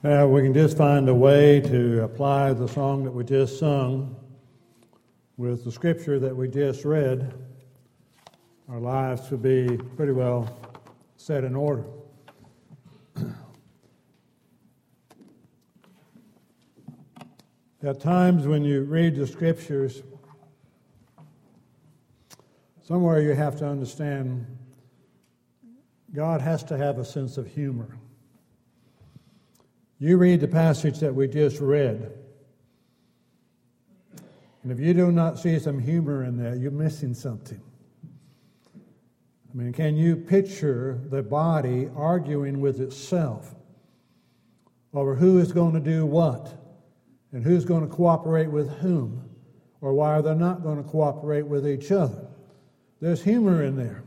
Now, 0.00 0.28
we 0.28 0.42
can 0.42 0.54
just 0.54 0.76
find 0.76 1.08
a 1.08 1.14
way 1.14 1.60
to 1.60 2.04
apply 2.04 2.52
the 2.52 2.68
song 2.68 3.02
that 3.02 3.10
we 3.10 3.24
just 3.24 3.58
sung 3.58 4.14
with 5.36 5.64
the 5.64 5.72
scripture 5.72 6.20
that 6.20 6.36
we 6.36 6.46
just 6.46 6.84
read. 6.84 7.34
Our 8.68 8.78
lives 8.78 9.28
would 9.32 9.42
be 9.42 9.76
pretty 9.96 10.12
well 10.12 10.56
set 11.16 11.42
in 11.42 11.56
order. 11.56 11.82
At 17.82 18.00
times 18.00 18.46
when 18.46 18.62
you 18.62 18.84
read 18.84 19.16
the 19.16 19.26
scriptures, 19.26 20.04
somewhere 22.84 23.20
you 23.20 23.34
have 23.34 23.58
to 23.58 23.66
understand 23.66 24.46
God 26.14 26.40
has 26.40 26.62
to 26.64 26.78
have 26.78 26.98
a 26.98 27.04
sense 27.04 27.36
of 27.36 27.48
humor. 27.48 27.98
You 30.00 30.16
read 30.16 30.40
the 30.40 30.48
passage 30.48 31.00
that 31.00 31.12
we 31.14 31.26
just 31.26 31.60
read, 31.60 32.12
and 34.62 34.72
if 34.72 34.78
you 34.78 34.94
do 34.94 35.10
not 35.10 35.38
see 35.38 35.58
some 35.58 35.78
humor 35.80 36.24
in 36.24 36.36
there, 36.36 36.54
you're 36.54 36.70
missing 36.70 37.14
something. 37.14 37.60
I 39.50 39.56
mean, 39.56 39.72
can 39.72 39.96
you 39.96 40.14
picture 40.14 41.00
the 41.10 41.22
body 41.22 41.88
arguing 41.96 42.60
with 42.60 42.80
itself 42.80 43.54
over 44.94 45.14
who 45.14 45.38
is 45.38 45.52
going 45.52 45.74
to 45.74 45.80
do 45.80 46.06
what 46.06 46.54
and 47.32 47.42
who's 47.42 47.64
going 47.64 47.88
to 47.88 47.92
cooperate 47.92 48.50
with 48.50 48.70
whom 48.78 49.28
or 49.80 49.92
why 49.94 50.14
are 50.14 50.22
they're 50.22 50.34
not 50.34 50.62
going 50.62 50.82
to 50.82 50.88
cooperate 50.88 51.46
with 51.46 51.66
each 51.66 51.90
other? 51.90 52.26
There's 53.00 53.22
humor 53.22 53.64
in 53.64 53.76
there. 53.76 54.02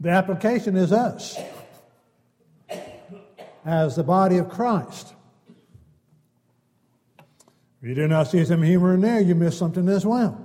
The 0.00 0.10
application 0.10 0.76
is 0.76 0.92
us 0.92 1.38
as 3.64 3.96
the 3.96 4.04
body 4.04 4.38
of 4.38 4.48
Christ. 4.48 5.14
If 7.80 7.88
you 7.88 7.94
do 7.94 8.08
not 8.08 8.28
see 8.28 8.44
some 8.44 8.62
humor 8.62 8.94
in 8.94 9.00
there, 9.00 9.20
you 9.20 9.34
miss 9.34 9.56
something 9.56 9.88
as 9.88 10.04
well. 10.04 10.44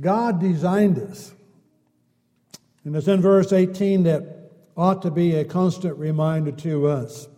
God 0.00 0.40
designed 0.40 0.98
us. 0.98 1.32
And 2.84 2.94
it's 2.96 3.08
in 3.08 3.22
verse 3.22 3.52
18 3.52 4.02
that 4.04 4.50
ought 4.76 5.02
to 5.02 5.10
be 5.10 5.36
a 5.36 5.44
constant 5.44 5.96
reminder 5.96 6.52
to 6.52 6.88
us. 6.88 7.28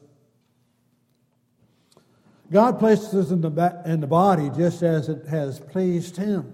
God 2.50 2.78
places 2.78 3.14
us 3.14 3.30
in 3.30 3.40
the, 3.40 3.82
in 3.84 4.00
the 4.00 4.06
body 4.06 4.50
just 4.56 4.82
as 4.82 5.08
it 5.08 5.26
has 5.26 5.60
pleased 5.60 6.16
Him. 6.16 6.52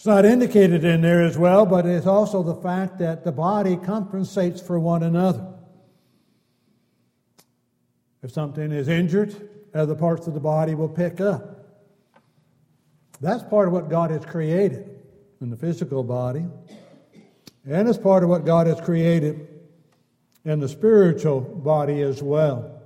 It's 0.00 0.06
not 0.06 0.24
indicated 0.24 0.82
in 0.82 1.02
there 1.02 1.22
as 1.22 1.36
well, 1.36 1.66
but 1.66 1.84
it's 1.84 2.06
also 2.06 2.42
the 2.42 2.54
fact 2.54 2.98
that 3.00 3.22
the 3.22 3.32
body 3.32 3.76
compensates 3.76 4.58
for 4.58 4.80
one 4.80 5.02
another. 5.02 5.46
If 8.22 8.32
something 8.32 8.72
is 8.72 8.88
injured, 8.88 9.50
other 9.74 9.94
parts 9.94 10.26
of 10.26 10.32
the 10.32 10.40
body 10.40 10.74
will 10.74 10.88
pick 10.88 11.20
up. 11.20 11.66
That's 13.20 13.42
part 13.42 13.68
of 13.68 13.74
what 13.74 13.90
God 13.90 14.10
has 14.10 14.24
created 14.24 14.88
in 15.42 15.50
the 15.50 15.56
physical 15.58 16.02
body, 16.02 16.46
and 17.68 17.86
it's 17.86 17.98
part 17.98 18.22
of 18.22 18.30
what 18.30 18.46
God 18.46 18.68
has 18.68 18.80
created 18.80 19.48
in 20.46 20.60
the 20.60 20.68
spiritual 20.70 21.42
body 21.42 22.00
as 22.00 22.22
well. 22.22 22.79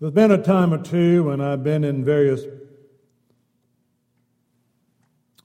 There's 0.00 0.12
been 0.12 0.30
a 0.30 0.42
time 0.42 0.72
or 0.72 0.78
two 0.78 1.24
when 1.24 1.40
I've 1.40 1.64
been 1.64 1.82
in 1.82 2.04
various 2.04 2.42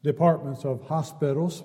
departments 0.04 0.64
of 0.64 0.84
hospitals. 0.88 1.64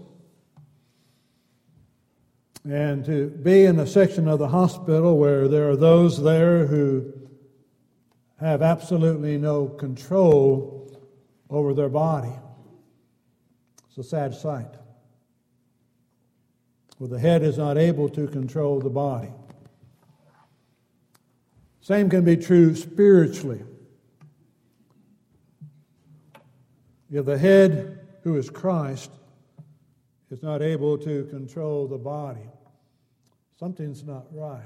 And 2.64 3.04
to 3.04 3.28
be 3.28 3.66
in 3.66 3.78
a 3.78 3.86
section 3.86 4.26
of 4.26 4.38
the 4.38 4.48
hospital 4.48 5.18
where 5.18 5.48
there 5.48 5.68
are 5.68 5.76
those 5.76 6.22
there 6.22 6.66
who 6.66 7.12
have 8.40 8.62
absolutely 8.62 9.36
no 9.36 9.68
control 9.68 10.90
over 11.50 11.74
their 11.74 11.88
body. 11.90 12.32
It's 13.88 13.98
a 13.98 14.02
sad 14.02 14.34
sight. 14.34 14.74
Where 16.96 17.08
the 17.08 17.18
head 17.18 17.42
is 17.42 17.58
not 17.58 17.76
able 17.76 18.08
to 18.10 18.26
control 18.28 18.80
the 18.80 18.90
body. 18.90 19.32
Same 21.88 22.10
can 22.10 22.22
be 22.22 22.36
true 22.36 22.74
spiritually. 22.74 23.64
If 27.10 27.24
the 27.24 27.38
head, 27.38 28.06
who 28.24 28.36
is 28.36 28.50
Christ, 28.50 29.10
is 30.30 30.42
not 30.42 30.60
able 30.60 30.98
to 30.98 31.24
control 31.30 31.88
the 31.88 31.96
body, 31.96 32.46
something's 33.58 34.04
not 34.04 34.26
right. 34.32 34.60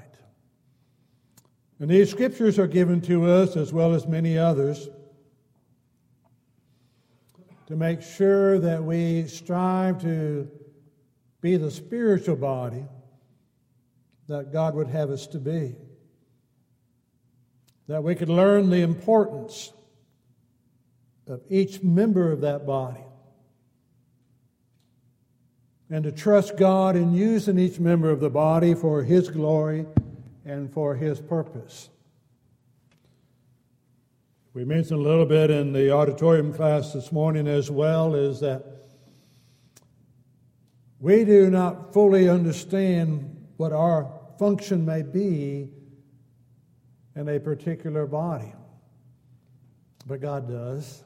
And 1.79 1.89
these 1.89 2.11
scriptures 2.11 2.59
are 2.59 2.67
given 2.67 2.99
to 3.03 3.25
us, 3.25 3.55
as 3.55 3.71
well 3.71 3.93
as 3.93 4.05
many 4.05 4.37
others, 4.37 4.89
to 7.67 7.77
make 7.77 8.01
sure 8.01 8.59
that 8.59 8.83
we 8.83 9.27
strive 9.27 10.01
to 10.01 10.51
be 11.39 11.55
the 11.55 11.71
spiritual 11.71 12.35
body 12.35 12.83
that 14.27 14.51
God 14.51 14.75
would 14.75 14.87
have 14.87 15.09
us 15.09 15.25
to 15.27 15.39
be 15.39 15.77
that 17.87 18.03
we 18.03 18.15
could 18.15 18.29
learn 18.29 18.69
the 18.69 18.81
importance 18.81 19.73
of 21.27 21.41
each 21.49 21.83
member 21.83 22.31
of 22.31 22.41
that 22.41 22.65
body 22.65 23.03
and 25.89 26.03
to 26.03 26.11
trust 26.11 26.57
God 26.57 26.95
in 26.95 27.13
using 27.13 27.59
each 27.59 27.79
member 27.79 28.09
of 28.09 28.19
the 28.19 28.29
body 28.29 28.73
for 28.73 29.03
His 29.03 29.29
glory 29.29 29.85
and 30.45 30.71
for 30.73 30.95
His 30.95 31.21
purpose. 31.21 31.89
We 34.53 34.65
mentioned 34.65 34.99
a 34.99 35.03
little 35.03 35.25
bit 35.25 35.49
in 35.49 35.73
the 35.73 35.91
auditorium 35.91 36.53
class 36.53 36.93
this 36.93 37.11
morning 37.11 37.47
as 37.47 37.69
well 37.69 38.15
is 38.15 38.39
that 38.39 38.65
we 40.99 41.25
do 41.25 41.49
not 41.49 41.93
fully 41.93 42.29
understand 42.29 43.45
what 43.57 43.73
our 43.73 44.11
function 44.39 44.85
may 44.85 45.01
be 45.01 45.69
in 47.15 47.29
a 47.29 47.39
particular 47.39 48.05
body. 48.05 48.53
But 50.07 50.21
God 50.21 50.47
does. 50.47 51.03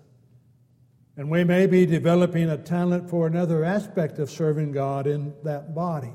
And 1.17 1.29
we 1.29 1.43
may 1.43 1.65
be 1.65 1.85
developing 1.85 2.49
a 2.49 2.57
talent 2.57 3.09
for 3.09 3.27
another 3.27 3.63
aspect 3.63 4.19
of 4.19 4.29
serving 4.29 4.71
God 4.71 5.07
in 5.07 5.33
that 5.43 5.73
body. 5.73 6.13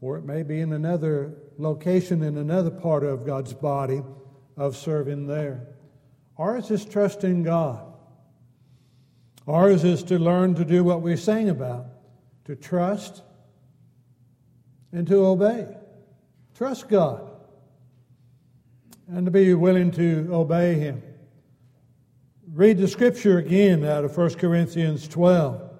Or 0.00 0.18
it 0.18 0.24
may 0.24 0.42
be 0.42 0.60
in 0.60 0.72
another 0.72 1.34
location 1.58 2.22
in 2.22 2.36
another 2.36 2.70
part 2.70 3.04
of 3.04 3.24
God's 3.24 3.54
body 3.54 4.02
of 4.56 4.76
serving 4.76 5.26
there. 5.26 5.68
Ours 6.38 6.70
is 6.70 6.84
trusting 6.84 7.44
God. 7.44 7.86
Ours 9.46 9.84
is 9.84 10.02
to 10.04 10.18
learn 10.18 10.54
to 10.56 10.64
do 10.64 10.82
what 10.82 11.02
we 11.02 11.16
sang 11.16 11.48
about 11.48 11.86
to 12.44 12.56
trust 12.56 13.22
and 14.90 15.06
to 15.06 15.24
obey. 15.24 15.68
Trust 16.54 16.88
God 16.88 17.31
and 19.08 19.26
to 19.26 19.30
be 19.32 19.54
willing 19.54 19.90
to 19.92 20.28
obey 20.32 20.74
Him. 20.74 21.02
Read 22.52 22.78
the 22.78 22.88
scripture 22.88 23.38
again 23.38 23.84
out 23.84 24.04
of 24.04 24.16
1 24.16 24.34
Corinthians 24.34 25.08
12 25.08 25.70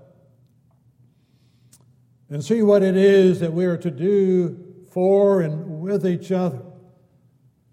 and 2.31 2.43
see 2.43 2.63
what 2.63 2.83
it 2.83 2.97
is 2.97 3.41
that 3.41 3.53
we 3.53 3.67
are 3.67 3.77
to 3.77 3.91
do 3.91 4.85
for 4.91 5.43
and 5.43 5.81
with 5.81 6.07
each 6.07 6.33
other. 6.33 6.63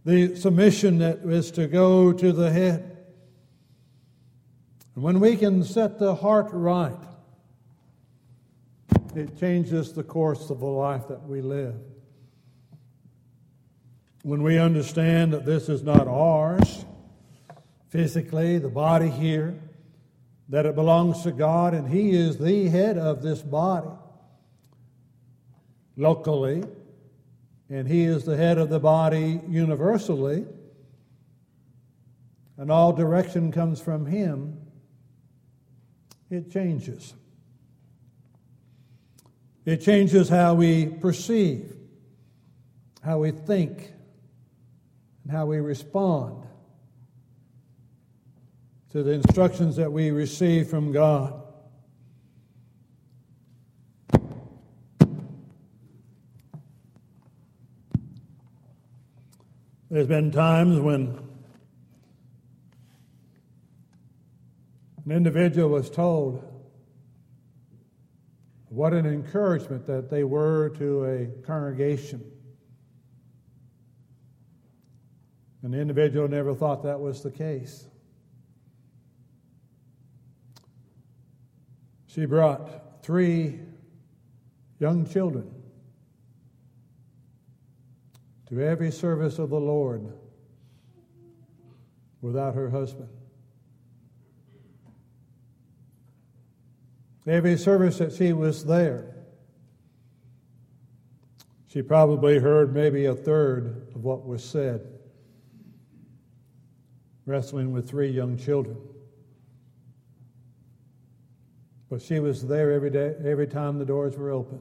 The 0.04 0.36
submission 0.36 0.98
that 1.00 1.20
is 1.20 1.52
to 1.52 1.68
go 1.68 2.12
to 2.12 2.34
the 2.34 2.52
head. 2.52 2.98
And 4.96 5.04
when 5.04 5.20
we 5.20 5.38
can 5.38 5.64
set 5.64 5.98
the 5.98 6.16
heart 6.16 6.50
right, 6.52 7.00
it 9.16 9.38
changes 9.40 9.94
the 9.94 10.04
course 10.04 10.50
of 10.50 10.60
the 10.60 10.66
life 10.66 11.08
that 11.08 11.24
we 11.24 11.42
live 11.42 11.76
when 14.24 14.44
we 14.44 14.58
understand 14.58 15.34
that 15.34 15.46
this 15.46 15.70
is 15.70 15.82
not 15.82 16.08
ours, 16.08 16.86
physically, 17.90 18.58
the 18.58 18.70
body 18.70 19.10
here, 19.10 19.60
that 20.50 20.66
it 20.66 20.76
belongs 20.76 21.24
to 21.24 21.32
God 21.32 21.74
and 21.74 21.88
He 21.88 22.12
is 22.12 22.38
the 22.38 22.70
head 22.70 22.98
of 22.98 23.22
this 23.22 23.42
body 23.42 23.90
locally, 25.96 26.64
and 27.70 27.88
He 27.88 28.04
is 28.04 28.26
the 28.26 28.36
head 28.36 28.58
of 28.58 28.70
the 28.70 28.80
body 28.80 29.42
universally, 29.48 30.46
and 32.58 32.72
all 32.72 32.92
direction 32.92 33.52
comes 33.52 33.80
from 33.80 34.06
Him, 34.06 34.58
it 36.30 36.52
changes. 36.52 37.14
It 39.66 39.78
changes 39.78 40.30
how 40.30 40.56
we 40.56 40.88
perceive, 40.88 41.76
how 43.02 43.20
we 43.20 43.32
think, 43.32 43.94
and 45.30 45.38
how 45.38 45.46
we 45.46 45.60
respond 45.60 46.44
to 48.90 49.04
the 49.04 49.12
instructions 49.12 49.76
that 49.76 49.92
we 49.92 50.10
receive 50.10 50.68
from 50.68 50.92
God. 50.92 51.44
There's 59.92 60.08
been 60.08 60.32
times 60.32 60.80
when 60.80 61.20
an 65.06 65.12
individual 65.12 65.70
was 65.70 65.92
told 65.92 66.44
what 68.70 68.94
an 68.94 69.06
encouragement 69.06 69.86
that 69.86 70.10
they 70.10 70.24
were 70.24 70.70
to 70.80 71.06
a 71.06 71.26
congregation. 71.46 72.39
And 75.62 75.74
the 75.74 75.80
individual 75.80 76.28
never 76.28 76.56
thought 76.56 76.84
that 76.84 77.00
was 77.00 77.22
the 77.22 77.32
case. 77.32 77.86
She 82.08 82.26
brought 82.26 83.04
three 83.04 83.60
young 84.80 85.06
children 85.06 85.52
to 88.48 88.62
every 88.62 88.92
service 88.92 89.38
of 89.38 89.50
the 89.50 89.60
Lord 89.60 90.12
without 92.22 92.56
her 92.56 92.70
husband. 92.70 93.10
Every 97.28 97.58
service 97.58 98.00
that 98.00 98.12
she 98.12 98.34
was 98.34 98.66
there, 98.66 99.16
she 101.68 101.84
probably 101.84 102.40
heard 102.40 102.74
maybe 102.74 103.06
a 103.06 103.14
third 103.14 103.88
of 103.94 104.04
what 104.04 104.26
was 104.26 104.44
said, 104.44 104.99
wrestling 107.30 107.72
with 107.72 107.88
three 107.88 108.10
young 108.10 108.36
children. 108.36 108.76
But 111.90 112.02
she 112.02 112.20
was 112.20 112.48
there 112.48 112.72
every 112.72 112.90
day, 112.90 113.16
every 113.24 113.48
time 113.48 113.78
the 113.78 113.86
doors 113.86 114.18
were 114.18 114.32
open. 114.32 114.60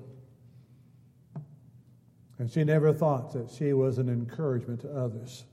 And 2.38 2.50
she 2.50 2.64
never 2.64 2.92
thought 2.92 3.32
that 3.32 3.50
she 3.50 3.72
was 3.72 3.98
an 3.98 4.08
encouragement 4.08 4.82
to 4.82 4.90
others. 4.94 5.44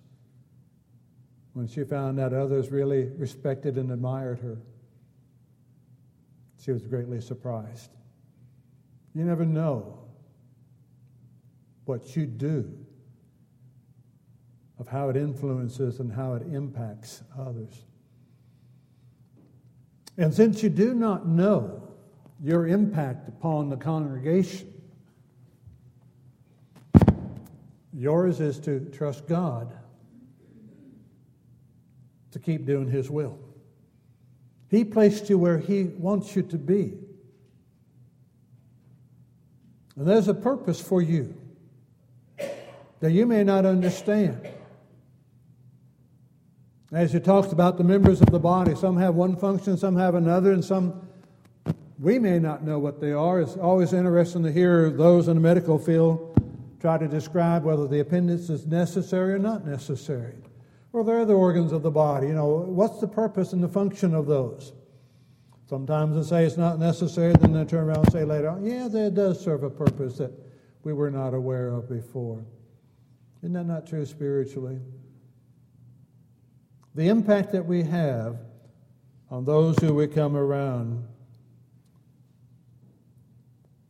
When 1.53 1.67
she 1.67 1.85
found 1.85 2.19
out 2.19 2.33
others 2.33 2.69
really 2.69 3.06
respected 3.06 3.77
and 3.77 3.91
admired 3.91 4.39
her, 4.39 4.57
she 6.62 6.71
was 6.71 6.85
greatly 6.85 7.21
surprised. 7.21 7.91
You 9.13 9.23
never 9.23 9.45
know 9.45 10.00
what 11.85 12.15
you 12.15 12.25
do 12.25 12.85
of 14.80 14.88
how 14.88 15.10
it 15.10 15.16
influences 15.16 16.00
and 16.00 16.12
how 16.12 16.33
it 16.33 16.44
impacts 16.51 17.24
others. 17.38 17.83
And 20.18 20.33
since 20.33 20.63
you 20.63 20.69
do 20.69 20.94
not 20.94 21.27
know 21.27 21.81
your 22.42 22.68
impact 22.68 23.27
upon 23.27 23.69
the 23.69 23.77
congregation, 23.77 24.74
yours 27.94 28.39
is 28.42 28.60
to 28.60 28.80
trust 28.92 29.27
God 29.27 29.74
to 32.31 32.39
keep 32.39 32.66
doing 32.66 32.89
His 32.89 33.10
will. 33.10 33.39
He 34.69 34.83
placed 34.83 35.30
you 35.30 35.38
where 35.38 35.57
He 35.57 35.83
wants 35.83 36.36
you 36.36 36.44
to 36.44 36.57
be. 36.57 36.94
And 39.95 40.06
there's 40.06 40.27
a 40.27 40.33
purpose 40.33 40.81
for 40.81 41.01
you 41.01 41.33
that 43.00 43.12
you 43.12 43.25
may 43.25 43.44
not 43.44 43.66
understand. 43.66 44.50
As 46.91 47.13
you 47.13 47.19
talked 47.19 47.51
about 47.51 47.77
the 47.77 47.83
members 47.83 48.21
of 48.21 48.29
the 48.31 48.39
body, 48.39 48.75
some 48.75 48.97
have 48.97 49.15
one 49.15 49.35
function, 49.35 49.77
some 49.77 49.95
have 49.95 50.15
another, 50.15 50.51
and 50.51 50.63
some 50.63 51.07
we 51.97 52.19
may 52.19 52.39
not 52.39 52.63
know 52.63 52.77
what 52.77 52.99
they 52.99 53.11
are. 53.11 53.41
It's 53.41 53.55
always 53.55 53.93
interesting 53.93 54.43
to 54.43 54.51
hear 54.51 54.89
those 54.89 55.27
in 55.27 55.35
the 55.35 55.41
medical 55.41 55.79
field 55.79 56.31
try 56.79 56.97
to 56.97 57.07
describe 57.07 57.63
whether 57.63 57.87
the 57.87 57.99
appendix 57.99 58.49
is 58.49 58.67
necessary 58.67 59.33
or 59.33 59.39
not 59.39 59.65
necessary. 59.65 60.35
Or 60.93 61.03
there 61.03 61.17
are 61.19 61.25
the 61.25 61.33
organs 61.33 61.71
of 61.71 61.81
the 61.81 61.89
body. 61.89 62.27
You 62.27 62.33
know, 62.33 62.47
what's 62.47 62.99
the 62.99 63.07
purpose 63.07 63.53
and 63.53 63.63
the 63.63 63.67
function 63.67 64.13
of 64.13 64.27
those? 64.27 64.73
Sometimes 65.67 66.15
they 66.15 66.29
say 66.29 66.45
it's 66.45 66.57
not 66.57 66.77
necessary, 66.77 67.33
then 67.33 67.53
they 67.53 67.65
turn 67.65 67.85
around 67.85 68.05
and 68.05 68.11
say 68.11 68.23
later 68.23 68.49
on, 68.49 68.63
yeah, 68.63 68.88
that 68.88 69.15
does 69.15 69.43
serve 69.43 69.63
a 69.63 69.69
purpose 69.69 70.17
that 70.19 70.31
we 70.83 70.93
were 70.93 71.09
not 71.09 71.33
aware 71.33 71.69
of 71.69 71.89
before. 71.89 72.45
Isn't 73.41 73.53
that 73.53 73.65
not 73.65 73.88
true 73.88 74.05
spiritually? 74.05 74.79
The 76.95 77.09
impact 77.09 77.51
that 77.51 77.65
we 77.65 77.83
have 77.83 78.38
on 79.30 79.44
those 79.44 79.77
who 79.80 79.94
we 79.94 80.07
come 80.07 80.36
around, 80.36 81.06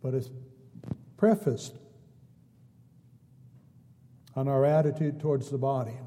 but 0.01 0.15
it's 0.15 0.29
prefaced 1.15 1.75
on 4.35 4.47
our 4.47 4.65
attitude 4.65 5.19
towards 5.19 5.51
the 5.51 5.57
body. 5.57 5.97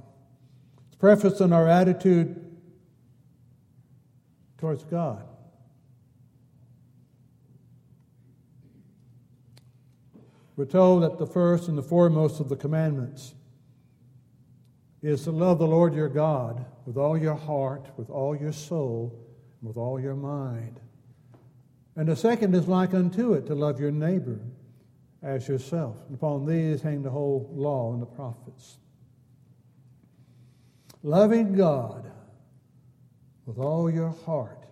It's 0.89 0.97
prefaced 0.97 1.41
on 1.41 1.53
our 1.53 1.69
attitude 1.69 2.45
towards 4.59 4.85
God. 4.85 5.25
We're 10.57 10.65
told 10.65 11.05
that 11.05 11.19
the 11.19 11.27
first 11.27 11.69
and 11.69 11.79
the 11.79 11.83
foremost 11.83 12.41
of 12.41 12.49
the 12.49 12.57
commandments 12.57 13.35
is 15.03 15.25
to 15.25 15.31
love 15.31 15.59
the 15.59 15.67
Lord 15.67 15.95
your 15.95 16.09
God 16.09 16.65
with 16.85 16.97
all 16.97 17.17
your 17.17 17.35
heart, 17.35 17.89
with 17.97 18.11
all 18.11 18.37
your 18.37 18.53
soul, 18.53 19.15
and 19.61 19.69
with 19.69 19.77
all 19.77 20.01
your 20.01 20.17
mind. 20.17 20.81
And 21.97 22.09
the 22.09 22.17
second 22.17 22.55
is 22.55 22.69
like 22.69 22.95
unto 22.95 23.33
it, 23.35 23.47
to 23.47 23.55
love 23.55 23.81
your 23.81 23.91
neighbor 23.91 24.41
as 25.23 25.49
yourself. 25.49 25.97
And 26.07 26.17
upon 26.17 26.47
these 26.47 26.83
hang 26.83 27.03
the 27.03 27.11
whole 27.11 27.51
law 27.53 27.93
and 27.93 28.03
the 28.03 28.07
prophets. 28.07 28.79
Loving 31.03 31.57
God 31.57 32.11
with 33.47 33.59
all 33.59 33.91
your 33.91 34.15
heart. 34.27 34.67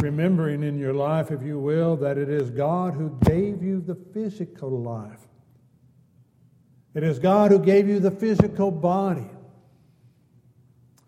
Remembering 0.00 0.62
in 0.62 0.78
your 0.78 0.94
life, 0.94 1.30
if 1.30 1.42
you 1.42 1.58
will, 1.60 1.96
that 1.96 2.18
it 2.18 2.28
is 2.28 2.50
God 2.50 2.94
who 2.94 3.16
gave 3.24 3.62
you 3.62 3.80
the 3.80 3.94
physical 3.94 4.82
life. 4.82 5.20
It 6.94 7.02
is 7.02 7.18
God 7.18 7.50
who 7.50 7.58
gave 7.58 7.88
you 7.88 8.00
the 8.00 8.10
physical 8.10 8.70
body 8.70 9.30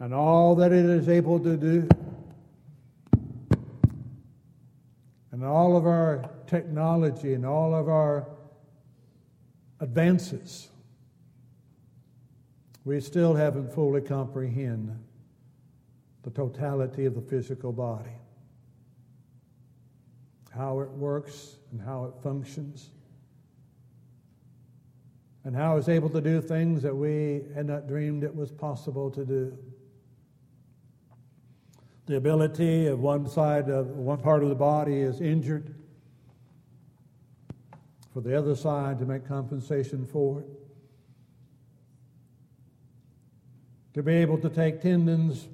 and 0.01 0.15
all 0.15 0.55
that 0.57 0.73
it 0.73 0.85
is 0.87 1.09
able 1.09 1.39
to 1.41 1.57
do. 1.57 1.89
And 5.31 5.45
all 5.45 5.77
of 5.77 5.87
our 5.87 6.31
technology 6.47 7.35
and 7.35 7.45
all 7.45 7.75
of 7.75 7.89
our 7.89 8.27
advances, 9.81 10.69
we 12.85 13.01
still 13.01 13.35
haven't 13.35 13.73
fully 13.75 14.01
comprehended 14.01 14.97
the 16.23 16.31
totality 16.31 17.05
of 17.05 17.15
the 17.15 17.21
physical 17.21 17.73
body, 17.73 18.17
how 20.51 20.81
it 20.81 20.89
works 20.91 21.57
and 21.73 21.81
how 21.83 22.05
it 22.05 22.15
functions 22.23 22.91
and 25.45 25.55
how 25.55 25.77
it's 25.77 25.89
able 25.89 26.09
to 26.09 26.21
do 26.21 26.41
things 26.41 26.83
that 26.83 26.97
we 26.97 27.43
had 27.55 27.67
not 27.67 27.87
dreamed 27.87 28.25
it 28.25 28.35
was 28.35 28.51
possible 28.51 29.11
to 29.11 29.25
do. 29.25 29.57
The 32.07 32.17
ability 32.17 32.87
of 32.87 33.01
one 33.01 33.29
side 33.29 33.69
of 33.69 33.89
one 33.89 34.19
part 34.19 34.43
of 34.43 34.49
the 34.49 34.55
body 34.55 35.01
is 35.01 35.21
injured, 35.21 35.75
for 38.13 38.21
the 38.21 38.37
other 38.37 38.55
side 38.55 38.99
to 39.01 39.07
make 39.07 39.27
compensation 39.27 40.07
for 40.07 40.41
it. 40.41 40.47
To 43.95 44.03
be 44.03 44.15
able 44.15 44.39
to 44.39 44.49
take 44.49 44.81
tendons 44.81 45.49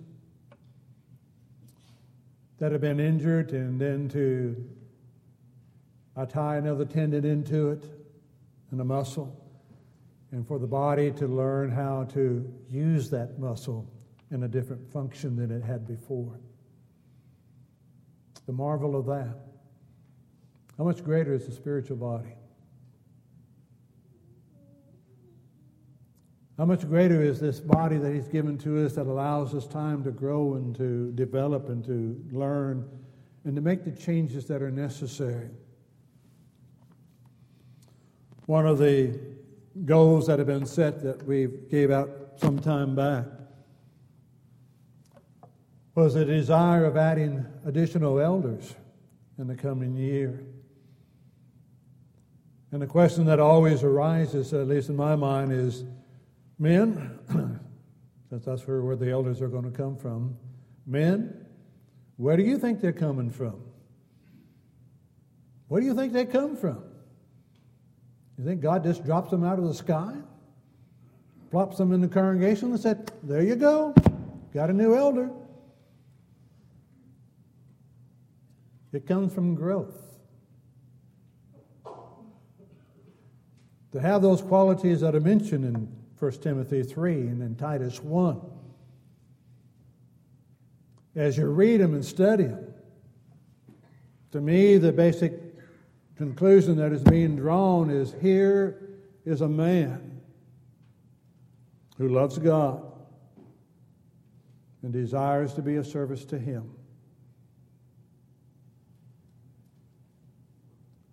that 2.59 2.73
have 2.73 2.81
been 2.81 3.01
injured 3.01 3.53
and 3.53 3.81
then 3.81 4.09
to 4.11 4.57
tie 6.29 6.57
another 6.57 6.85
tendon 6.85 7.25
into 7.25 7.71
it 7.71 7.85
and 8.71 8.81
a 8.81 8.85
muscle 8.85 9.40
and 10.33 10.47
for 10.47 10.59
the 10.59 10.67
body 10.67 11.11
to 11.13 11.27
learn 11.27 11.71
how 11.71 12.05
to 12.13 12.53
use 12.69 13.11
that 13.11 13.39
muscle 13.39 13.91
in 14.31 14.45
a 14.45 14.49
different 14.49 14.91
function 14.93 15.37
than 15.37 15.51
it 15.51 15.63
had 15.63 15.87
before. 15.87 16.39
The 18.47 18.53
marvel 18.53 18.97
of 18.97 19.07
that. 19.07 19.37
How 20.79 20.85
much 20.85 21.05
greater 21.05 21.35
is 21.35 21.47
the 21.47 21.53
spiritual 21.53 21.97
body? 21.97 22.35
How 26.57 26.67
much 26.67 26.87
greater 26.87 27.23
is 27.23 27.41
this 27.41 27.59
body 27.59 27.97
that 27.97 28.13
He's 28.13 28.29
given 28.29 28.59
to 28.59 28.85
us 28.85 28.95
that 28.95 29.07
allows 29.07 29.55
us 29.55 29.67
time 29.67 30.05
to 30.05 30.11
grow 30.11 30.55
and 30.55 30.77
to 30.77 31.11
develop 31.13 31.71
and 31.71 31.85
to 31.87 32.23
learn 32.37 32.87
and 33.45 33.57
to 33.57 33.63
make 33.63 33.85
the 33.85 33.91
changes 33.91 34.47
that 34.47 34.63
are 34.63 34.71
necessary? 34.71 35.49
One 38.45 38.67
of 38.67 38.79
the 38.79 39.19
goals 39.85 40.27
that 40.27 40.39
have 40.39 40.49
been 40.49 40.67
set 40.67 41.03
that 41.03 41.25
we 41.25 41.49
gave 41.71 41.91
out 41.91 42.11
some 42.37 42.59
time 42.59 42.95
back 42.95 43.25
was 45.95 46.15
a 46.15 46.25
desire 46.25 46.85
of 46.85 46.97
adding 46.97 47.45
additional 47.65 48.21
elders 48.21 48.75
in 49.39 49.47
the 49.47 49.55
coming 49.55 49.95
year. 49.97 50.45
And 52.73 52.81
the 52.81 52.87
question 52.87 53.27
that 53.27 53.41
always 53.41 53.83
arises, 53.83 54.53
at 54.55 54.69
least 54.69 54.89
in 54.89 54.97
my 54.97 55.17
mind, 55.17 55.53
is 55.53 55.85
men, 56.59 57.19
since 58.31 58.45
that's 58.45 58.67
where, 58.67 58.81
where 58.83 58.97
the 58.97 59.11
elders 59.11 59.43
are 59.43 59.49
going 59.49 59.65
to 59.65 59.77
come 59.77 59.97
from, 59.97 60.37
men, 60.87 61.47
where 62.17 62.37
do 62.37 62.45
you 62.45 62.59
think 62.59 62.81
they're 62.81 62.93
coming 62.93 63.31
from? 63.31 63.61
Where 65.69 65.81
do 65.81 65.87
you 65.87 65.95
think 65.95 66.13
they 66.13 66.25
come 66.25 66.57
from? 66.57 66.85
You 68.41 68.47
think 68.47 68.63
God 68.63 68.83
just 68.83 69.05
drops 69.05 69.31
them 69.31 69.45
out 69.45 69.59
of 69.59 69.67
the 69.67 69.75
sky? 69.75 70.15
Plops 71.51 71.77
them 71.77 71.93
in 71.93 72.01
the 72.01 72.09
congregation 72.09 72.71
and 72.71 72.81
said, 72.81 73.13
There 73.23 73.43
you 73.43 73.55
go, 73.55 73.95
got 74.55 74.71
a 74.71 74.73
new 74.73 74.97
elder. 74.97 75.29
It 78.95 79.07
comes 79.07 79.35
from 79.35 79.55
growth. 79.55 79.95
To 83.93 84.01
have 84.01 84.23
those 84.23 84.41
qualities 84.41 85.03
that 85.03 85.15
are 85.15 85.21
mentioned 85.21 85.67
in 85.67 85.95
1 86.19 86.33
Timothy 86.41 86.83
3 86.83 87.13
and 87.13 87.43
in 87.43 87.57
Titus 87.57 88.03
1. 88.03 88.41
As 91.15 91.37
you 91.37 91.45
read 91.45 91.83
them 91.83 91.93
and 91.93 92.03
study 92.03 92.45
them, 92.45 92.73
to 94.33 94.41
me, 94.41 94.79
the 94.79 94.93
basic 94.93 95.50
conclusion 96.21 96.77
that 96.77 96.93
is 96.93 97.03
being 97.05 97.35
drawn 97.35 97.89
is 97.89 98.15
here 98.21 98.91
is 99.25 99.41
a 99.41 99.49
man 99.49 100.21
who 101.97 102.09
loves 102.09 102.37
God 102.37 102.85
and 104.83 104.93
desires 104.93 105.55
to 105.55 105.63
be 105.63 105.77
of 105.77 105.87
service 105.87 106.27
to 106.27 106.39
Him. 106.39 106.73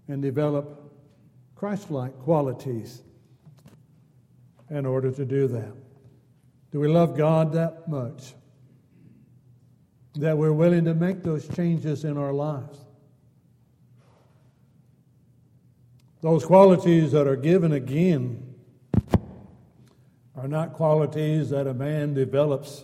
and 0.10 0.22
develop 0.22 0.94
Christ 1.56 1.92
like 1.92 2.18
qualities 2.20 3.02
in 4.70 4.86
order 4.86 5.12
to 5.12 5.26
do 5.26 5.50
that. 5.50 5.74
Do 6.72 6.80
we 6.80 6.88
love 6.88 7.18
God 7.18 7.52
that 7.52 7.90
much 7.90 8.34
that 10.16 10.38
we're 10.38 10.54
willing 10.54 10.86
to 10.86 10.94
make 10.94 11.24
those 11.24 11.46
changes 11.50 12.06
in 12.06 12.18
our 12.18 12.32
lives? 12.32 12.87
Those 16.28 16.44
qualities 16.44 17.14
that 17.14 17.26
are 17.26 17.38
given 17.38 17.72
again 17.72 18.54
are 20.36 20.50
not 20.50 20.74
qualities 20.74 21.52
that 21.52 21.68
a 21.68 21.74
man 21.74 22.14
develops 22.14 22.84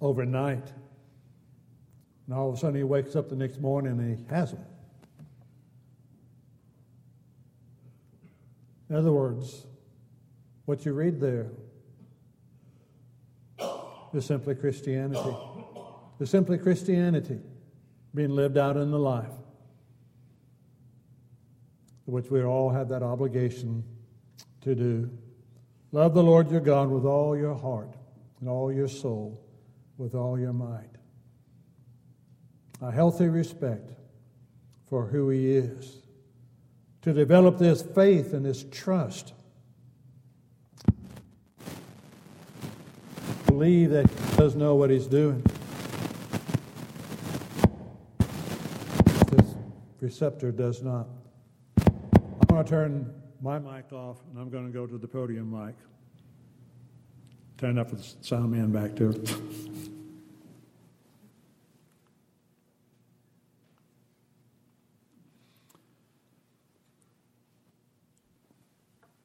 overnight. 0.00 0.72
And 2.24 2.34
all 2.34 2.48
of 2.48 2.54
a 2.54 2.58
sudden 2.58 2.76
he 2.76 2.82
wakes 2.82 3.14
up 3.14 3.28
the 3.28 3.36
next 3.36 3.60
morning 3.60 4.00
and 4.00 4.18
he 4.18 4.24
has 4.30 4.52
them. 4.52 4.64
In 8.88 8.96
other 8.96 9.12
words, 9.12 9.66
what 10.64 10.86
you 10.86 10.94
read 10.94 11.20
there 11.20 11.50
is 14.14 14.24
simply 14.24 14.54
Christianity. 14.54 15.36
It's 16.18 16.30
simply 16.30 16.56
Christianity 16.56 17.40
being 18.14 18.30
lived 18.30 18.56
out 18.56 18.78
in 18.78 18.90
the 18.90 18.98
life, 18.98 19.28
which 22.06 22.30
we 22.30 22.42
all 22.42 22.70
have 22.70 22.88
that 22.88 23.02
obligation 23.02 23.84
to 24.62 24.74
do. 24.74 25.10
Love 25.92 26.14
the 26.14 26.22
Lord 26.22 26.50
your 26.50 26.60
God 26.60 26.90
with 26.90 27.04
all 27.04 27.36
your 27.36 27.54
heart 27.54 27.94
and 28.40 28.48
all 28.48 28.72
your 28.72 28.88
soul, 28.88 29.40
with 29.96 30.14
all 30.14 30.38
your 30.38 30.52
might. 30.52 30.90
A 32.82 32.90
healthy 32.90 33.28
respect 33.28 33.92
for 34.88 35.06
who 35.06 35.30
He 35.30 35.52
is 35.52 36.04
to 37.04 37.12
develop 37.12 37.58
this 37.58 37.82
faith 37.82 38.32
and 38.32 38.46
this 38.46 38.64
trust. 38.70 39.34
Believe 43.46 43.90
that 43.90 44.08
he 44.08 44.36
does 44.36 44.56
know 44.56 44.74
what 44.74 44.88
he's 44.88 45.06
doing. 45.06 45.42
This 49.28 49.54
receptor 50.00 50.50
does 50.50 50.82
not. 50.82 51.06
I'm 52.54 52.58
going 52.58 52.66
to 52.66 52.70
turn 52.70 53.12
my 53.40 53.58
mic 53.58 53.92
off 53.92 54.18
and 54.30 54.38
I'm 54.38 54.48
going 54.48 54.64
to 54.64 54.72
go 54.72 54.86
to 54.86 54.96
the 54.96 55.08
podium 55.08 55.50
mic. 55.50 55.74
Turn 57.58 57.78
up 57.78 57.90
with 57.90 58.00
the 58.00 58.24
sound 58.24 58.52
man 58.52 58.70
back 58.70 58.94
it. 59.10 59.32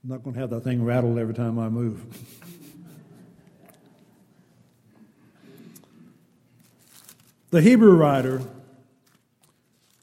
I'm 0.03 0.09
not 0.09 0.23
going 0.23 0.33
to 0.33 0.39
have 0.39 0.49
that 0.49 0.63
thing 0.63 0.83
rattle 0.83 1.19
every 1.19 1.35
time 1.35 1.59
I 1.59 1.69
move. 1.69 2.03
the 7.51 7.61
Hebrew 7.61 7.95
writer 7.95 8.41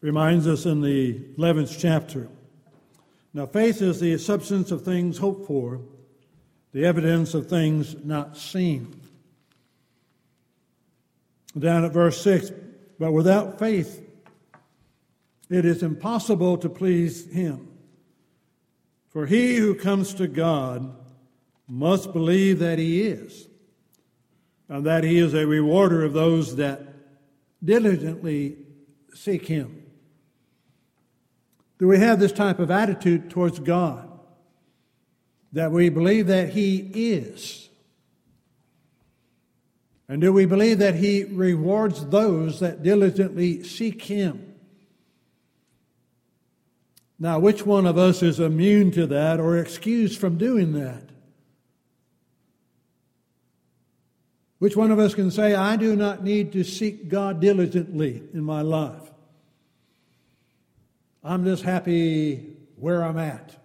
reminds 0.01 0.47
us 0.47 0.65
in 0.65 0.81
the 0.81 1.15
11th 1.37 1.77
chapter 1.77 2.29
now, 3.37 3.45
faith 3.45 3.83
is 3.83 4.01
the 4.01 4.17
substance 4.17 4.71
of 4.71 4.83
things 4.83 5.19
hoped 5.19 5.47
for, 5.47 5.83
the 6.73 6.87
evidence 6.87 7.35
of 7.35 7.51
things 7.51 7.95
not 8.03 8.35
seen. 8.35 8.99
Down 11.59 11.85
at 11.85 11.93
verse 11.93 12.19
6 12.23 12.51
But 12.99 13.13
without 13.13 13.59
faith, 13.59 14.03
it 15.51 15.67
is 15.67 15.83
impossible 15.83 16.57
to 16.57 16.71
please 16.71 17.31
Him. 17.31 17.69
For 19.11 19.27
he 19.27 19.57
who 19.57 19.75
comes 19.75 20.15
to 20.15 20.29
God 20.29 20.97
must 21.69 22.15
believe 22.15 22.59
that 22.61 22.79
he 22.79 23.03
is, 23.03 23.49
and 24.71 24.87
that 24.87 25.05
he 25.05 25.19
is 25.19 25.35
a 25.35 25.47
rewarder 25.47 26.03
of 26.07 26.15
those 26.15 26.57
that 26.57 26.81
diligently 27.63 28.57
seek 29.13 29.47
him. 29.47 29.86
Do 31.79 31.89
we 31.89 31.99
have 31.99 32.19
this 32.19 32.33
type 32.33 32.59
of 32.59 32.71
attitude 32.71 33.31
towards 33.31 33.59
God? 33.59 34.09
That 35.53 35.73
we 35.73 35.89
believe 35.89 36.27
that 36.29 36.51
he 36.51 36.77
is? 36.95 37.69
And 40.09 40.21
do 40.21 40.33
we 40.33 40.47
believe 40.47 40.79
that 40.79 40.95
he 40.95 41.25
rewards 41.25 42.07
those 42.07 42.61
that 42.61 42.83
diligently 42.83 43.63
seek 43.65 44.03
him? 44.03 44.55
Now, 47.19 47.39
which 47.39 47.65
one 47.65 47.87
of 47.87 47.97
us 47.97 48.23
is 48.23 48.41
immune 48.41 48.91
to 48.93 49.07
that 49.07 49.41
or 49.41 49.57
excused 49.57 50.21
from 50.21 50.37
doing 50.39 50.73
that? 50.75 51.03
Which 54.59 54.77
one 54.77 54.91
of 54.91 54.99
us 54.99 55.15
can 55.15 55.31
say, 55.31 55.55
I 55.55 55.77
do 55.77 55.97
not 55.97 56.25
need 56.25 56.53
to 56.53 56.65
seek 56.65 57.09
God 57.09 57.41
diligently 57.41 58.23
in 58.33 58.43
my 58.43 58.63
life? 58.63 59.11
I'm 61.27 61.45
just 61.45 61.65
happy 61.65 62.57
where 62.77 63.03
I'm 63.03 63.19
at. 63.19 63.57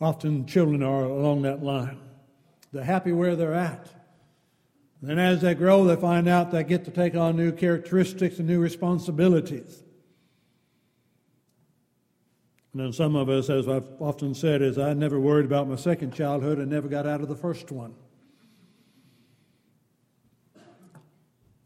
Often 0.00 0.46
children 0.46 0.82
are 0.82 1.04
along 1.04 1.42
that 1.42 1.62
line. 1.62 2.00
They're 2.72 2.82
happy 2.82 3.12
where 3.12 3.36
they're 3.36 3.54
at. 3.54 3.88
And 5.06 5.20
as 5.20 5.42
they 5.42 5.54
grow, 5.54 5.84
they 5.84 5.94
find 5.94 6.28
out 6.28 6.50
they 6.50 6.64
get 6.64 6.84
to 6.86 6.90
take 6.90 7.14
on 7.14 7.36
new 7.36 7.52
characteristics 7.52 8.38
and 8.40 8.48
new 8.48 8.58
responsibilities. 8.58 9.84
And 12.72 12.82
then 12.82 12.92
some 12.92 13.14
of 13.14 13.28
us, 13.28 13.48
as 13.48 13.68
I've 13.68 13.86
often 14.00 14.34
said, 14.34 14.62
is 14.62 14.78
I 14.78 14.94
never 14.94 15.20
worried 15.20 15.46
about 15.46 15.68
my 15.68 15.76
second 15.76 16.12
childhood 16.12 16.58
and 16.58 16.68
never 16.68 16.88
got 16.88 17.06
out 17.06 17.20
of 17.20 17.28
the 17.28 17.36
first 17.36 17.70
one. 17.70 17.94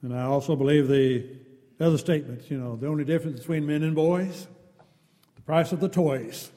And 0.02 0.14
I 0.14 0.22
also 0.22 0.54
believe 0.54 0.88
the 0.88 1.26
other 1.80 1.98
statements, 1.98 2.50
you 2.50 2.58
know, 2.58 2.76
the 2.76 2.86
only 2.86 3.04
difference 3.04 3.40
between 3.40 3.66
men 3.66 3.82
and 3.82 3.94
boys, 3.94 4.46
the 5.36 5.42
price 5.42 5.72
of 5.72 5.80
the 5.80 5.88
toys. 5.88 6.50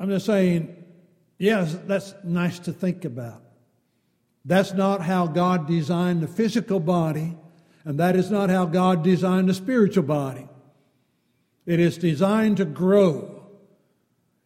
I'm 0.00 0.08
just 0.08 0.26
saying, 0.26 0.84
yes, 1.38 1.76
that's 1.86 2.14
nice 2.24 2.58
to 2.60 2.72
think 2.72 3.04
about. 3.04 3.42
That's 4.44 4.72
not 4.72 5.02
how 5.02 5.26
God 5.26 5.66
designed 5.66 6.22
the 6.22 6.28
physical 6.28 6.80
body, 6.80 7.36
and 7.84 7.98
that 7.98 8.16
is 8.16 8.30
not 8.30 8.48
how 8.48 8.64
God 8.64 9.02
designed 9.02 9.48
the 9.48 9.54
spiritual 9.54 10.04
body. 10.04 10.48
It 11.66 11.80
is 11.80 11.98
designed 11.98 12.56
to 12.58 12.64
grow, 12.64 13.46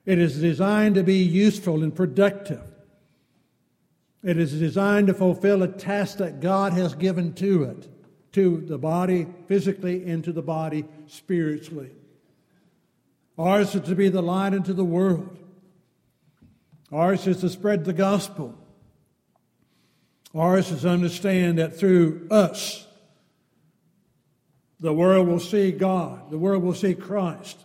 it 0.04 0.18
is 0.18 0.40
designed 0.40 0.96
to 0.96 1.04
be 1.04 1.18
useful 1.18 1.84
and 1.84 1.94
productive. 1.94 2.71
It 4.22 4.38
is 4.38 4.58
designed 4.58 5.08
to 5.08 5.14
fulfill 5.14 5.62
a 5.62 5.68
task 5.68 6.18
that 6.18 6.40
God 6.40 6.72
has 6.74 6.94
given 6.94 7.34
to 7.34 7.64
it, 7.64 7.88
to 8.32 8.58
the 8.60 8.78
body 8.78 9.26
physically 9.48 10.08
and 10.08 10.22
to 10.24 10.32
the 10.32 10.42
body 10.42 10.84
spiritually. 11.08 11.90
Ours 13.36 13.74
is 13.74 13.82
to 13.82 13.94
be 13.94 14.08
the 14.08 14.22
light 14.22 14.54
into 14.54 14.72
the 14.72 14.84
world. 14.84 15.36
Ours 16.92 17.26
is 17.26 17.40
to 17.40 17.48
spread 17.48 17.84
the 17.84 17.92
gospel. 17.92 18.56
Ours 20.34 20.70
is 20.70 20.82
to 20.82 20.88
understand 20.88 21.58
that 21.58 21.76
through 21.76 22.28
us, 22.30 22.86
the 24.78 24.92
world 24.92 25.28
will 25.28 25.40
see 25.40 25.72
God, 25.72 26.30
the 26.30 26.38
world 26.38 26.62
will 26.62 26.74
see 26.74 26.94
Christ. 26.94 27.58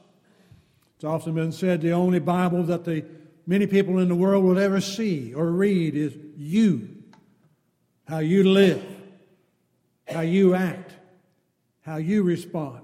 It's 0.95 1.03
often 1.03 1.35
been 1.35 1.51
said 1.51 1.81
the 1.81 1.91
only 1.91 2.19
Bible 2.19 2.63
that 2.63 2.85
the 2.85 3.05
many 3.47 3.65
people 3.65 3.97
in 3.99 4.09
the 4.09 4.15
world 4.15 4.43
will 4.43 4.59
ever 4.59 4.81
see 4.81 5.33
or 5.33 5.47
read 5.47 5.95
is 5.95 6.13
you, 6.35 6.89
how 8.07 8.19
you 8.19 8.43
live, 8.43 8.83
how 10.07 10.21
you 10.21 10.53
act, 10.53 10.91
how 11.81 11.95
you 11.95 12.21
respond. 12.21 12.81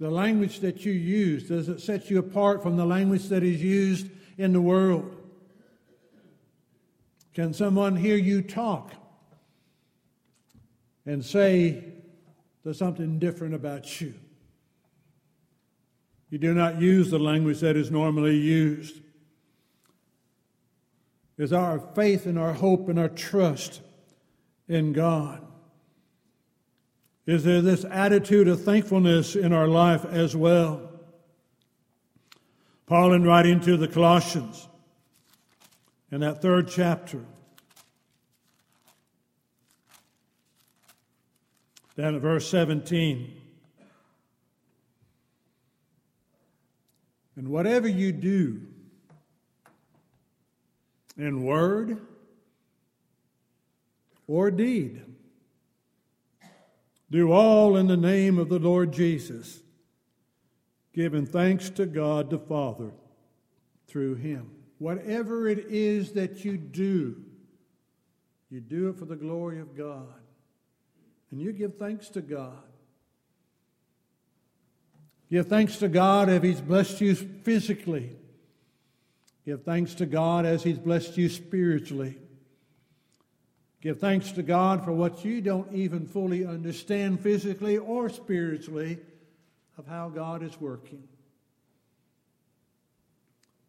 The 0.00 0.10
language 0.10 0.60
that 0.60 0.84
you 0.84 0.92
use, 0.92 1.48
does 1.48 1.68
it 1.68 1.80
set 1.80 2.10
you 2.10 2.18
apart 2.18 2.62
from 2.62 2.76
the 2.76 2.86
language 2.86 3.28
that 3.28 3.42
is 3.42 3.62
used 3.62 4.08
in 4.38 4.52
the 4.52 4.60
world? 4.60 5.14
Can 7.34 7.52
someone 7.52 7.96
hear 7.96 8.16
you 8.16 8.42
talk 8.42 8.92
and 11.04 11.24
say 11.24 11.84
there's 12.64 12.78
something 12.78 13.18
different 13.18 13.54
about 13.54 14.00
you? 14.00 14.14
You 16.30 16.38
do 16.38 16.54
not 16.54 16.80
use 16.80 17.10
the 17.10 17.18
language 17.18 17.60
that 17.60 17.76
is 17.76 17.90
normally 17.90 18.36
used. 18.36 19.00
Is 21.38 21.52
our 21.52 21.78
faith 21.78 22.26
and 22.26 22.36
our 22.36 22.52
hope 22.52 22.88
and 22.88 22.98
our 22.98 23.08
trust 23.08 23.80
in 24.66 24.92
God? 24.92 25.46
Is 27.26 27.44
there 27.44 27.62
this 27.62 27.84
attitude 27.84 28.48
of 28.48 28.64
thankfulness 28.64 29.36
in 29.36 29.52
our 29.52 29.68
life 29.68 30.04
as 30.04 30.34
well? 30.34 30.90
Paul, 32.86 33.12
in 33.12 33.22
writing 33.22 33.60
to 33.60 33.76
the 33.76 33.86
Colossians, 33.86 34.66
in 36.10 36.20
that 36.20 36.42
third 36.42 36.68
chapter, 36.68 37.24
down 41.96 42.14
at 42.16 42.22
verse 42.22 42.48
17, 42.48 43.40
and 47.36 47.48
whatever 47.48 47.86
you 47.86 48.10
do 48.10 48.62
in 51.18 51.42
word 51.42 52.00
or 54.26 54.50
deed, 54.50 55.02
do 57.10 57.32
all 57.32 57.76
in 57.76 57.88
the 57.88 57.96
name 57.96 58.38
of 58.38 58.48
the 58.48 58.58
Lord 58.58 58.92
Jesus, 58.92 59.60
giving 60.94 61.26
thanks 61.26 61.68
to 61.70 61.86
God 61.86 62.30
the 62.30 62.38
Father 62.38 62.92
through 63.86 64.14
him. 64.14 64.50
Whatever 64.78 65.48
it 65.48 65.66
is 65.68 66.12
that 66.12 66.44
you 66.44 66.56
do, 66.56 67.16
you 68.50 68.60
do 68.60 68.88
it 68.88 68.96
for 68.96 69.04
the 69.04 69.16
glory 69.16 69.58
of 69.60 69.76
God. 69.76 70.14
And 71.30 71.40
you 71.40 71.52
give 71.52 71.76
thanks 71.76 72.08
to 72.10 72.20
God. 72.20 72.62
Give 75.30 75.46
thanks 75.46 75.76
to 75.78 75.88
God 75.88 76.30
if 76.30 76.42
He's 76.42 76.60
blessed 76.60 77.00
you 77.00 77.14
physically. 77.14 78.16
Give 79.48 79.62
thanks 79.62 79.94
to 79.94 80.04
God 80.04 80.44
as 80.44 80.62
He's 80.62 80.78
blessed 80.78 81.16
you 81.16 81.30
spiritually. 81.30 82.18
Give 83.80 83.98
thanks 83.98 84.30
to 84.32 84.42
God 84.42 84.84
for 84.84 84.92
what 84.92 85.24
you 85.24 85.40
don't 85.40 85.72
even 85.72 86.06
fully 86.06 86.44
understand 86.44 87.20
physically 87.20 87.78
or 87.78 88.10
spiritually 88.10 88.98
of 89.78 89.86
how 89.86 90.10
God 90.10 90.42
is 90.42 90.60
working. 90.60 91.02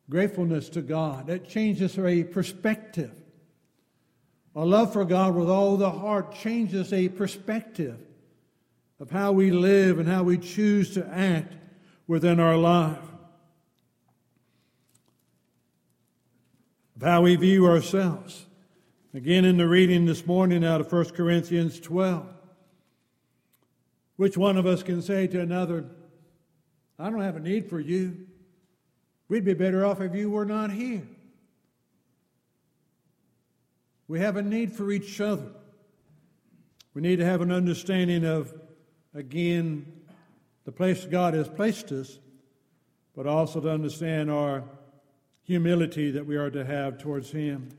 Gratefulness 0.09 0.67
to 0.67 0.81
God, 0.81 1.27
that 1.27 1.47
changes 1.47 1.97
a 1.97 2.25
perspective. 2.25 3.15
A 4.57 4.65
love 4.65 4.91
for 4.91 5.05
God 5.05 5.33
with 5.33 5.49
all 5.49 5.77
the 5.77 5.91
heart 5.91 6.35
changes 6.35 6.91
a 6.91 7.07
perspective 7.07 8.01
of 8.99 9.11
how 9.11 9.31
we 9.31 9.49
live 9.49 9.97
and 9.97 10.09
how 10.09 10.23
we 10.23 10.39
choose 10.39 10.93
to 10.95 11.07
act 11.07 11.53
within 12.05 12.41
our 12.41 12.57
life. 12.57 13.08
Of 16.99 17.07
how 17.07 17.21
we 17.21 17.37
view 17.37 17.65
ourselves. 17.65 18.45
Again, 19.13 19.45
in 19.45 19.55
the 19.55 19.69
reading 19.69 20.05
this 20.05 20.25
morning 20.25 20.65
out 20.65 20.81
of 20.81 20.91
1 20.91 21.11
Corinthians 21.11 21.79
12, 21.79 22.27
which 24.17 24.35
one 24.35 24.57
of 24.57 24.65
us 24.65 24.83
can 24.83 25.01
say 25.01 25.25
to 25.27 25.39
another, 25.39 25.85
I 26.97 27.09
don't 27.09 27.21
have 27.21 27.37
a 27.37 27.39
need 27.39 27.69
for 27.69 27.79
you. 27.79 28.27
We'd 29.29 29.45
be 29.45 29.53
better 29.53 29.85
off 29.85 30.01
if 30.01 30.13
you 30.13 30.29
were 30.29 30.43
not 30.43 30.71
here. 30.71 31.07
We 34.09 34.19
have 34.19 34.35
a 34.35 34.41
need 34.41 34.73
for 34.73 34.91
each 34.91 35.21
other. 35.21 35.51
We 36.93 37.01
need 37.01 37.19
to 37.19 37.25
have 37.25 37.39
an 37.39 37.53
understanding 37.53 38.25
of, 38.25 38.53
again, 39.13 40.01
the 40.65 40.73
place 40.73 41.05
God 41.05 41.33
has 41.33 41.47
placed 41.47 41.93
us, 41.93 42.19
but 43.15 43.25
also 43.25 43.61
to 43.61 43.69
understand 43.71 44.29
our 44.29 44.65
humility 45.49 46.11
that 46.11 46.27
we 46.27 46.37
are 46.37 46.51
to 46.51 46.63
have 46.63 46.99
towards 46.99 47.31
Him. 47.31 47.69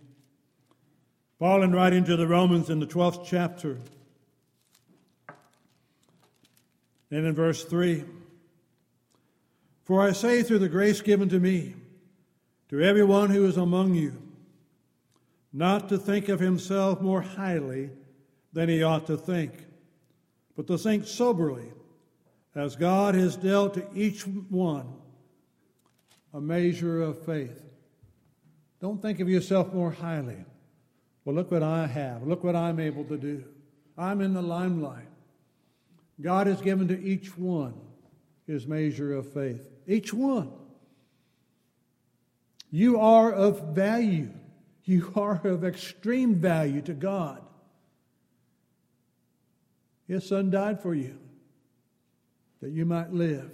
Paul, 1.38 1.62
in 1.62 1.70
writing 1.70 2.02
to 2.02 2.16
the 2.16 2.26
Romans 2.26 2.68
in 2.68 2.80
the 2.80 2.86
12th 2.86 3.24
chapter, 3.24 3.78
and 7.12 7.24
in 7.24 7.32
verse 7.32 7.64
3 7.64 8.02
For 9.84 10.02
I 10.02 10.10
say 10.10 10.42
through 10.42 10.58
the 10.58 10.68
grace 10.68 11.00
given 11.00 11.28
to 11.28 11.38
me, 11.38 11.76
to 12.70 12.82
everyone 12.82 13.30
who 13.30 13.46
is 13.46 13.56
among 13.56 13.94
you, 13.94 14.20
not 15.52 15.88
to 15.90 15.96
think 15.96 16.28
of 16.28 16.40
himself 16.40 17.00
more 17.00 17.22
highly 17.22 17.90
than 18.52 18.68
he 18.68 18.82
ought 18.82 19.06
to 19.06 19.16
think, 19.16 19.52
but 20.56 20.66
to 20.66 20.76
think 20.76 21.06
soberly, 21.06 21.72
as 22.52 22.74
God 22.74 23.14
has 23.14 23.36
dealt 23.36 23.74
to 23.74 23.86
each 23.94 24.22
one 24.22 24.99
a 26.32 26.40
measure 26.40 27.02
of 27.02 27.24
faith. 27.24 27.62
Don't 28.80 29.02
think 29.02 29.20
of 29.20 29.28
yourself 29.28 29.72
more 29.72 29.90
highly. 29.90 30.44
Well, 31.24 31.34
look 31.34 31.50
what 31.50 31.62
I 31.62 31.86
have. 31.86 32.26
Look 32.26 32.42
what 32.42 32.56
I'm 32.56 32.80
able 32.80 33.04
to 33.04 33.16
do. 33.16 33.44
I'm 33.98 34.20
in 34.20 34.32
the 34.32 34.42
limelight. 34.42 35.08
God 36.20 36.46
has 36.46 36.60
given 36.60 36.88
to 36.88 37.00
each 37.02 37.36
one 37.36 37.74
his 38.46 38.66
measure 38.66 39.14
of 39.14 39.32
faith. 39.32 39.68
Each 39.86 40.12
one. 40.12 40.50
You 42.70 43.00
are 43.00 43.32
of 43.32 43.74
value. 43.74 44.30
You 44.84 45.12
are 45.14 45.40
of 45.46 45.64
extreme 45.64 46.36
value 46.36 46.80
to 46.82 46.94
God. 46.94 47.42
His 50.08 50.26
son 50.26 50.50
died 50.50 50.80
for 50.82 50.94
you 50.94 51.16
that 52.60 52.70
you 52.70 52.84
might 52.84 53.12
live. 53.12 53.50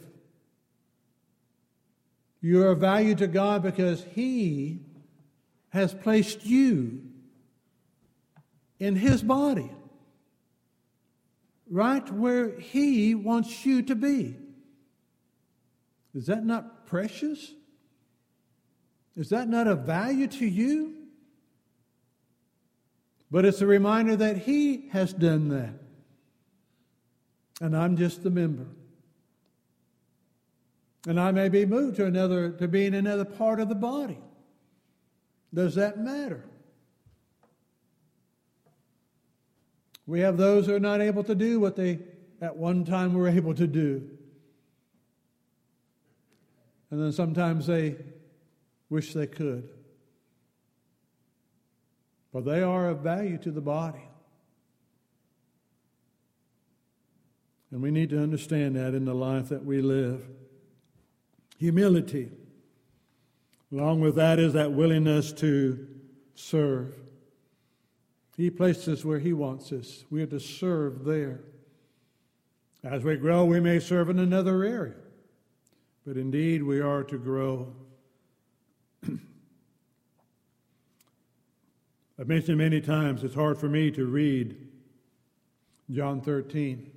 You 2.47 2.63
are 2.63 2.71
of 2.71 2.79
value 2.79 3.17
to 3.17 3.27
God 3.27 3.65
because 3.65 4.05
He 4.15 4.79
has 5.71 5.93
placed 5.93 6.47
you 6.47 7.03
in 8.79 8.95
his 8.95 9.21
body, 9.21 9.71
right 11.69 12.09
where 12.13 12.59
he 12.59 13.17
wants 13.17 13.67
you 13.67 13.83
to 13.83 13.97
be. 13.97 14.37
Is 16.15 16.27
that 16.27 16.45
not 16.45 16.87
precious? 16.87 17.53
Is 19.17 19.31
that 19.31 19.49
not 19.49 19.67
of 19.67 19.81
value 19.81 20.29
to 20.29 20.47
you? 20.47 20.95
But 23.29 23.45
it's 23.45 23.61
a 23.61 23.67
reminder 23.67 24.15
that 24.17 24.39
he 24.39 24.89
has 24.93 25.13
done 25.13 25.49
that. 25.49 25.75
And 27.61 27.77
I'm 27.77 27.97
just 27.97 28.23
the 28.23 28.31
member. 28.31 28.67
And 31.07 31.21
I 31.21 31.31
may 31.31 31.49
be 31.49 31.65
moved 31.65 31.97
to 31.97 32.05
another 32.05 32.51
to 32.51 32.67
be 32.67 32.85
in 32.85 32.95
another 32.95 33.25
part 33.25 33.61
of 33.61 33.69
the 33.69 33.77
body. 33.77 34.19
Does 35.55 35.77
that 35.77 35.99
matter? 35.99 36.45
We 40.07 40.21
have 40.21 40.37
those 40.37 40.67
who 40.67 40.75
are 40.75 40.81
not 40.81 41.01
able 41.01 41.25
to 41.25 41.35
do 41.35 41.61
what 41.61 41.77
they 41.77 42.01
at 42.41 42.57
one 42.57 42.85
time 42.85 43.15
were 43.15 43.29
able 43.29 43.55
to 43.55 43.67
do. 43.67 44.09
And 46.91 47.01
then 47.01 47.13
sometimes 47.13 47.67
they 47.67 47.97
wish 48.91 49.15
they 49.15 49.27
could. 49.27 49.69
But 52.33 52.45
they 52.45 52.63
are 52.63 52.91
of 52.91 53.01
value 53.01 53.39
to 53.39 53.51
the 53.51 53.61
body. 53.61 54.09
And 57.71 57.83
we 57.83 57.91
need 57.91 58.11
to 58.11 58.23
understand 58.23 58.77
that 58.77 58.95
in 58.95 59.05
the 59.05 59.15
life 59.15 59.49
that 59.49 59.65
we 59.65 59.81
live. 59.81 60.25
Humility. 61.59 62.31
Along 63.73 64.01
with 64.01 64.15
that 64.17 64.39
is 64.39 64.53
that 64.53 64.73
willingness 64.73 65.33
to 65.35 65.87
serve. 66.35 66.95
He 68.37 68.51
places 68.51 69.01
us 69.01 69.05
where 69.05 69.19
He 69.19 69.33
wants 69.33 69.73
us. 69.73 70.05
We 70.11 70.23
are 70.23 70.27
to 70.27 70.39
serve 70.39 71.05
there. 71.05 71.41
As 72.85 73.03
we 73.03 73.17
grow, 73.17 73.45
we 73.45 73.59
may 73.59 73.81
serve 73.81 74.11
in 74.11 74.19
another 74.19 74.63
area, 74.63 74.95
but 76.07 76.17
indeed 76.17 76.63
we 76.63 76.81
are 76.81 77.03
to 77.05 77.19
grow. 77.19 77.75
I've 82.19 82.29
mentioned 82.29 82.59
many 82.59 82.81
times 82.81 83.25
it's 83.25 83.35
hard 83.35 83.59
for 83.59 83.69
me 83.69 83.91
to 83.91 84.07
read 84.07 84.57
John 85.91 86.21
13. 86.21 86.93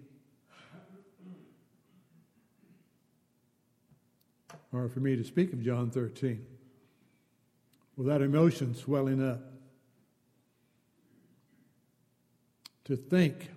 Or 4.71 4.88
for 4.88 4.99
me 4.99 5.15
to 5.15 5.23
speak 5.23 5.53
of 5.53 5.63
John 5.63 5.89
13 5.89 6.45
without 7.99 8.21
emotion 8.21 8.73
swelling 8.73 9.21
up. 9.21 9.41
To 12.86 12.95
think 12.95 13.51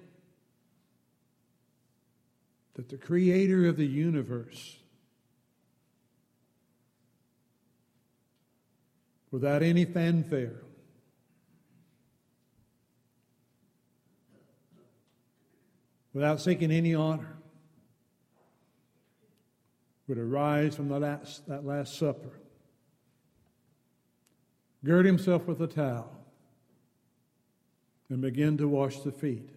that 2.74 2.88
the 2.88 2.96
creator 2.96 3.66
of 3.66 3.76
the 3.76 3.86
universe, 3.86 4.76
without 9.30 9.62
any 9.62 9.84
fanfare, 9.84 10.60
without 16.12 16.40
seeking 16.40 16.70
any 16.70 16.94
honor, 16.94 17.36
would 20.08 20.18
arise 20.18 20.74
from 20.74 20.88
the 20.88 20.98
last, 20.98 21.46
that 21.48 21.64
Last 21.64 21.96
Supper, 21.98 22.40
gird 24.84 25.06
himself 25.06 25.46
with 25.46 25.60
a 25.60 25.66
towel, 25.66 26.10
and 28.08 28.20
begin 28.20 28.58
to 28.58 28.68
wash 28.68 29.00
the 29.00 29.12
feet 29.12 29.50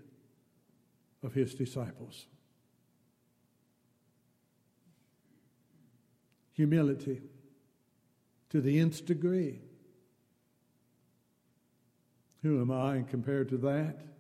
of 1.24 1.34
his 1.34 1.54
disciples. 1.54 2.28
Humility 6.54 7.22
to 8.50 8.62
the 8.62 8.80
nth 8.80 9.06
degree. 9.06 9.60
Who 12.44 12.62
am 12.62 12.72
I 12.72 13.04
compared 13.10 13.50
to 13.50 13.58
that? 13.58 14.15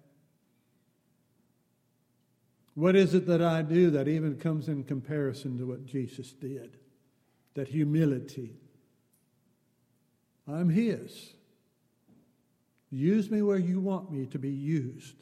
What 2.75 2.95
is 2.95 3.13
it 3.13 3.25
that 3.27 3.41
I 3.41 3.61
do 3.61 3.89
that 3.91 4.07
even 4.07 4.37
comes 4.37 4.67
in 4.67 4.83
comparison 4.83 5.57
to 5.57 5.65
what 5.65 5.85
Jesus 5.85 6.33
did? 6.33 6.77
That 7.55 7.69
humility. 7.69 8.57
I'm 10.47 10.69
His. 10.69 11.33
Use 12.91 13.31
me 13.31 13.41
where 13.41 13.57
you 13.57 13.79
want 13.79 14.11
me 14.11 14.25
to 14.27 14.37
be 14.37 14.51
used. 14.51 15.15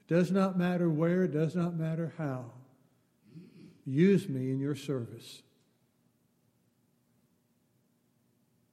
It 0.00 0.14
does 0.14 0.30
not 0.30 0.58
matter 0.58 0.90
where, 0.90 1.24
it 1.24 1.32
does 1.32 1.54
not 1.54 1.76
matter 1.76 2.12
how. 2.18 2.50
Use 3.84 4.28
me 4.28 4.50
in 4.50 4.58
your 4.58 4.74
service. 4.74 5.42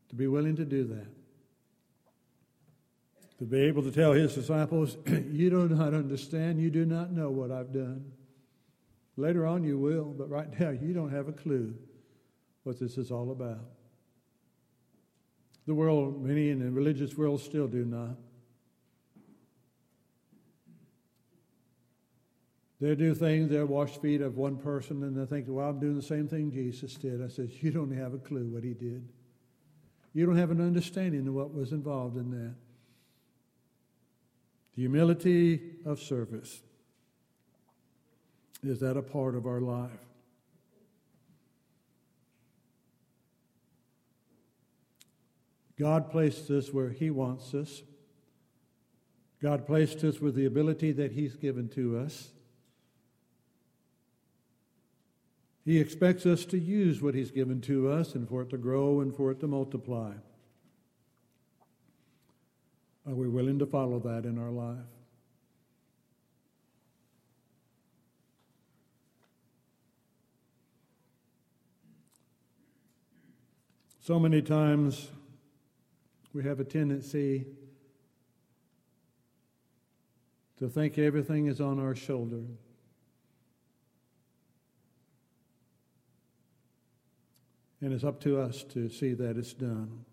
To 0.10 0.16
be 0.16 0.28
willing 0.28 0.56
to 0.56 0.66
do 0.66 0.84
that 0.86 1.23
to 3.44 3.50
be 3.50 3.60
able 3.60 3.84
to 3.84 3.92
tell 3.92 4.14
his 4.14 4.34
disciples, 4.34 4.96
You 5.06 5.50
do 5.50 5.68
not 5.68 5.94
understand, 5.94 6.62
you 6.62 6.70
do 6.70 6.86
not 6.86 7.12
know 7.12 7.30
what 7.30 7.52
I've 7.52 7.74
done. 7.74 8.14
Later 9.18 9.46
on, 9.46 9.66
you 9.66 9.78
will, 9.78 10.06
but 10.06 10.30
right 10.30 10.48
now, 10.60 10.70
you 10.70 10.94
don't 10.94 11.12
have 11.12 11.28
a 11.28 11.34
clue 11.34 11.76
what 12.64 12.80
this 12.80 12.98
is 12.98 13.12
all 13.12 13.32
about. 13.32 13.66
The 15.68 15.74
world, 15.74 16.24
many 16.24 16.52
in 16.52 16.60
the 16.60 16.72
religious 16.72 17.18
world, 17.18 17.42
still 17.42 17.68
do 17.68 17.84
not. 17.84 18.16
They 22.80 22.96
do 22.96 23.14
things, 23.14 23.50
they'll 23.50 23.66
wash 23.66 23.98
feet 23.98 24.22
of 24.22 24.38
one 24.38 24.56
person, 24.56 25.04
and 25.04 25.18
they 25.18 25.26
think, 25.26 25.48
well, 25.50 25.70
I'm 25.70 25.80
doing 25.80 25.96
the 25.96 26.02
same 26.02 26.30
thing 26.30 26.50
Jesus 26.50 26.96
did. 26.96 27.22
I 27.22 27.28
said, 27.28 27.52
you 27.60 27.72
don't 27.72 27.92
have 27.92 28.14
a 28.14 28.20
clue 28.20 28.48
what 28.48 28.64
he 28.64 28.74
did. 28.74 29.10
You 30.14 30.26
don't 30.26 30.38
have 30.38 30.52
an 30.52 30.62
understanding 30.62 31.28
of 31.28 31.34
what 31.34 31.54
was 31.54 31.74
involved 31.74 32.16
in 32.16 32.32
that. 32.32 32.56
The 34.76 34.82
humility 34.82 35.62
of 35.86 36.00
service. 36.00 36.62
Is 38.64 38.80
that 38.80 38.98
a 38.98 39.02
part 39.02 39.36
of 39.36 39.46
our 39.46 39.60
life? 39.60 39.92
God 45.78 46.10
placed 46.10 46.50
us 46.50 46.72
where 46.72 46.90
He 46.90 47.10
wants 47.10 47.54
us. 47.54 47.82
God 49.42 49.66
placed 49.66 50.04
us 50.04 50.20
with 50.20 50.36
the 50.36 50.46
ability 50.46 50.94
that 50.94 51.12
He's 51.12 51.36
given 51.36 51.68
to 51.70 51.98
us. 51.98 52.30
He 55.66 55.80
expects 55.80 56.26
us 56.26 56.46
to 56.46 56.60
use 56.60 57.02
what 57.02 57.16
He's 57.16 57.32
given 57.32 57.60
to 57.62 57.90
us 57.90 58.16
and 58.16 58.28
for 58.28 58.42
it 58.42 58.50
to 58.52 58.58
grow 58.58 59.02
and 59.02 59.14
for 59.16 59.32
it 59.32 59.40
to 59.42 59.48
multiply. 59.48 60.14
Are 63.06 63.14
we 63.14 63.28
willing 63.28 63.60
to 63.60 63.66
follow 63.66 64.00
that 64.00 64.26
in 64.26 64.40
our 64.40 64.50
life? 64.50 64.78
So 74.00 74.20
many 74.20 74.42
times 74.42 75.10
we 76.34 76.44
have 76.44 76.60
a 76.60 76.64
tendency 76.64 77.46
to 80.60 80.70
think 80.70 80.98
everything 80.98 81.48
is 81.48 81.60
on 81.60 81.80
our 81.80 81.96
shoulder. 81.96 82.44
And 87.82 87.94
it's 87.94 88.04
up 88.04 88.22
to 88.22 88.40
us 88.40 88.64
to 88.74 88.90
see 88.90 89.14
that 89.14 89.38
it's 89.38 89.54
done. 89.54 90.06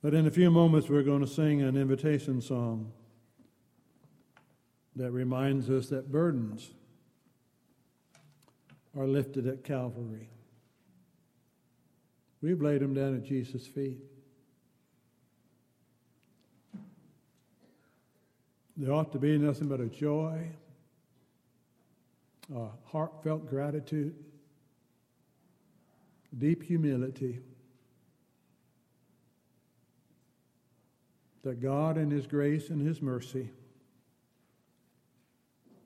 But 0.00 0.14
in 0.14 0.26
a 0.26 0.30
few 0.30 0.50
moments, 0.50 0.88
we're 0.88 1.02
going 1.02 1.22
to 1.22 1.26
sing 1.26 1.60
an 1.62 1.76
invitation 1.76 2.40
song 2.40 2.92
that 4.94 5.10
reminds 5.10 5.68
us 5.70 5.88
that 5.88 6.12
burdens 6.12 6.70
are 8.96 9.06
lifted 9.06 9.48
at 9.48 9.64
Calvary. 9.64 10.28
We've 12.40 12.62
laid 12.62 12.80
them 12.80 12.94
down 12.94 13.16
at 13.16 13.24
Jesus' 13.24 13.66
feet. 13.66 13.98
There 18.76 18.92
ought 18.92 19.10
to 19.10 19.18
be 19.18 19.36
nothing 19.36 19.66
but 19.66 19.80
a 19.80 19.86
joy, 19.86 20.48
a 22.54 22.68
heartfelt 22.84 23.48
gratitude, 23.50 24.14
deep 26.38 26.62
humility 26.62 27.40
that 31.48 31.62
God, 31.62 31.96
in 31.96 32.10
His 32.10 32.26
grace 32.26 32.68
and 32.68 32.86
His 32.86 33.00
mercy, 33.00 33.48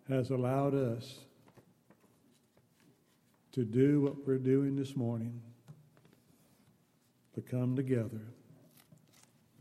has 0.08 0.30
allowed 0.30 0.74
us 0.74 1.20
to 3.52 3.64
do 3.64 4.00
what 4.00 4.26
we're 4.26 4.38
doing 4.38 4.74
this 4.74 4.96
morning 4.96 5.40
to 7.36 7.40
come 7.40 7.76
together 7.76 8.22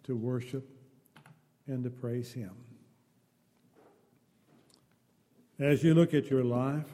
to 0.05 0.15
worship 0.15 0.67
and 1.67 1.83
to 1.83 1.91
praise 1.91 2.33
Him. 2.33 2.55
As 5.59 5.83
you 5.83 5.93
look 5.93 6.15
at 6.15 6.31
your 6.31 6.43
life, 6.43 6.89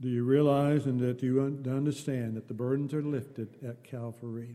do 0.00 0.08
you 0.08 0.22
realize 0.22 0.86
and 0.86 1.00
that 1.00 1.20
you 1.20 1.40
understand 1.40 2.36
that 2.36 2.46
the 2.46 2.54
burdens 2.54 2.94
are 2.94 3.02
lifted 3.02 3.56
at 3.66 3.82
Calvary? 3.82 4.54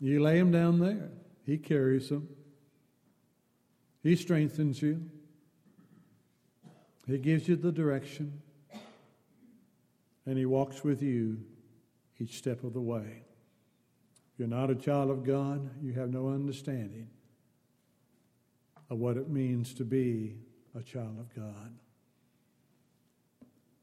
You 0.00 0.22
lay 0.22 0.38
them 0.38 0.50
down 0.50 0.78
there. 0.78 1.10
He 1.46 1.58
carries 1.58 2.08
them. 2.08 2.28
He 4.02 4.16
strengthens 4.16 4.82
you. 4.82 5.08
He 7.06 7.18
gives 7.18 7.48
you 7.48 7.54
the 7.54 7.70
direction. 7.70 8.42
And 10.26 10.36
He 10.36 10.44
walks 10.44 10.82
with 10.82 11.02
you 11.02 11.38
each 12.18 12.36
step 12.36 12.64
of 12.64 12.72
the 12.72 12.80
way. 12.80 13.22
If 14.32 14.40
you're 14.40 14.48
not 14.48 14.70
a 14.70 14.74
child 14.74 15.08
of 15.08 15.24
God, 15.24 15.70
you 15.80 15.92
have 15.92 16.10
no 16.10 16.28
understanding 16.28 17.08
of 18.90 18.98
what 18.98 19.16
it 19.16 19.28
means 19.28 19.72
to 19.74 19.84
be 19.84 20.34
a 20.76 20.82
child 20.82 21.16
of 21.20 21.34
God. 21.34 21.72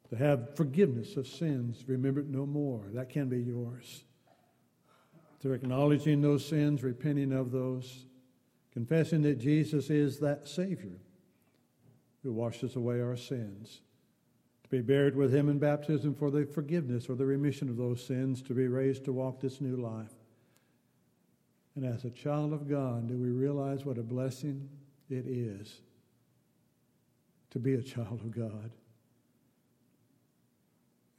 To 0.10 0.18
have 0.18 0.56
forgiveness 0.58 1.16
of 1.16 1.28
sins, 1.28 1.86
remember 1.88 2.20
it 2.20 2.28
no 2.28 2.46
more. 2.46 2.84
That 2.94 3.10
can 3.10 3.30
be 3.30 3.40
yours 3.40 4.04
through 5.44 5.52
acknowledging 5.52 6.22
those 6.22 6.46
sins, 6.46 6.84
repenting 6.84 7.34
of 7.34 7.52
those, 7.52 8.06
confessing 8.72 9.22
that 9.24 9.38
Jesus 9.38 9.90
is 9.90 10.18
that 10.20 10.48
Savior 10.48 11.02
who 12.24 12.32
washes 12.32 12.78
away 12.78 13.02
our 13.02 13.18
sins, 13.18 13.82
to 14.64 14.70
be 14.70 14.80
buried 14.80 15.18
with 15.18 15.36
Him 15.36 15.50
in 15.50 15.60
baptism 15.60 16.16
for 16.16 16.32
the 16.32 16.46
forgiveness 16.46 17.10
or 17.10 17.16
the 17.16 17.26
remission 17.26 17.68
of 17.68 17.76
those 17.76 18.02
sins, 18.02 18.42
to 18.44 18.54
be 18.54 18.70
raised 18.70 19.04
to 19.04 19.12
walk 19.12 19.42
this 19.42 19.60
new 19.60 19.76
life. 19.76 20.14
And 21.76 21.84
as 21.84 22.06
a 22.06 22.10
child 22.10 22.54
of 22.54 22.70
God, 22.70 23.10
do 23.10 23.18
we 23.18 23.30
realize 23.30 23.84
what 23.84 23.98
a 23.98 24.04
blessing 24.04 24.70
it 25.10 25.26
is 25.28 25.82
to 27.50 27.60
be 27.60 27.74
a 27.74 27.84
child 27.84 28.22
of 28.22 28.32
God 28.32 28.72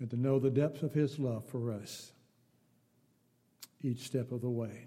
and 0.01 0.09
to 0.09 0.17
know 0.17 0.39
the 0.39 0.49
depths 0.49 0.83
of 0.83 0.95
His 0.95 1.19
love 1.19 1.45
for 1.45 1.71
us? 1.71 2.14
each 3.85 4.01
step 4.01 4.33
of 4.33 4.41
the 4.41 4.49
way. 4.49 4.87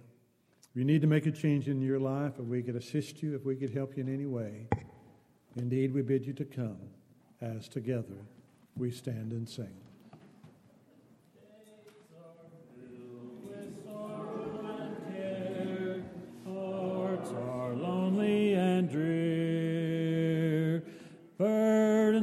If 0.72 0.76
you 0.76 0.84
need 0.84 1.02
to 1.02 1.08
make 1.08 1.26
a 1.26 1.32
change 1.32 1.68
in 1.68 1.82
your 1.82 2.00
life, 2.00 2.34
if 2.40 2.46
we 2.46 2.62
could 2.62 2.76
assist 2.76 3.22
you, 3.22 3.36
if 3.36 3.46
we 3.46 3.56
could 3.56 3.74
help 3.74 3.96
you 3.96 4.04
in 4.04 4.14
any 4.14 4.26
way, 4.26 4.68
indeed 5.56 5.94
we 5.94 6.02
bid 6.02 6.26
you 6.26 6.34
to 6.34 6.46
come 6.46 6.80
as 7.40 7.68
together 7.68 8.26
we 8.76 8.92
stand 8.92 9.32
and 9.32 9.48
sing. 9.48 9.76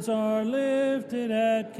are 0.09 0.45
lifted 0.45 1.31
at 1.31 1.77